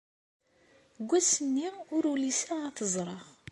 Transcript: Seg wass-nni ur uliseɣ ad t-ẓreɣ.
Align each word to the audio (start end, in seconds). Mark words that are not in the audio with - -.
Seg 0.95 1.05
wass-nni 1.09 1.67
ur 1.95 2.03
uliseɣ 2.11 2.59
ad 2.67 2.75
t-ẓreɣ. 2.77 3.25